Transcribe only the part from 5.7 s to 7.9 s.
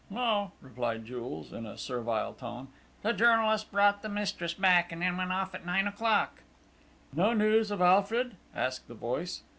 o'clock...." "No news of